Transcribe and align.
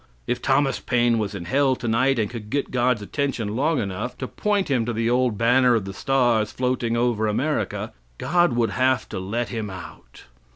If 0.25 0.41
Thomas 0.41 0.79
Paine 0.79 1.19
was 1.19 1.35
in 1.35 1.45
hell 1.45 1.75
tonight, 1.75 2.17
and 2.17 2.27
could 2.27 2.49
get 2.49 2.71
God's 2.71 3.03
attention 3.03 3.55
long 3.55 3.77
enough 3.79 4.17
to 4.17 4.27
point 4.27 4.67
him 4.67 4.83
to 4.87 4.93
the 4.93 5.11
old 5.11 5.37
banner 5.37 5.75
of 5.75 5.85
the 5.85 5.93
stars 5.93 6.51
floating 6.51 6.97
over 6.97 7.27
America, 7.27 7.93
God 8.17 8.53
would 8.53 8.71
have 8.71 9.07
to 9.09 9.19
let 9.19 9.49
him 9.49 9.69
out. 9.69 10.23